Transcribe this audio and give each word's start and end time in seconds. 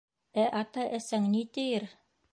—Ә 0.43 0.45
ата-әсәң 0.61 1.31
ни 1.37 1.45
тиер? 1.59 1.89